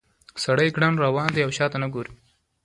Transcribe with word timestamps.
سړی 0.43 0.67
ګړندی 0.75 1.01
روان 1.05 1.29
دی 1.33 1.41
او 1.43 1.51
شاته 1.57 1.77
نه 1.83 1.87
ګوري. 1.93 2.13